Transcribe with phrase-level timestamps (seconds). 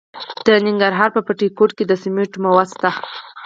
[0.45, 2.89] د ننګرهار په بټي کوټ کې د سمنټو مواد شته.